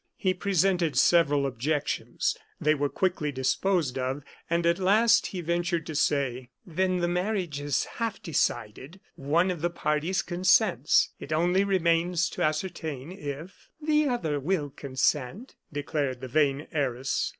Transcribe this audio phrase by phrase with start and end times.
[0.17, 5.93] He presented several objections; they were quickly disposed of; and, at last, he ventured to
[5.93, 11.11] say: "Then the marriage is half decided; one of the parties consents.
[11.19, 17.29] It only remains to ascertain if" "The other will consent," declared the vain heiress.